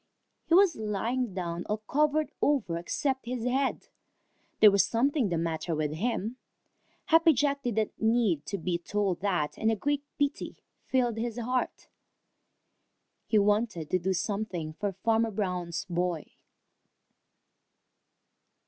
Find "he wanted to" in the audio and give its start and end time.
13.27-13.99